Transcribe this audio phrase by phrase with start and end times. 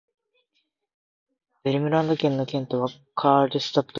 [1.63, 3.89] ヴェルムランド県の県都はカールスタッドである